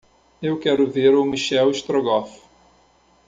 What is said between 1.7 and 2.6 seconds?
Strogoff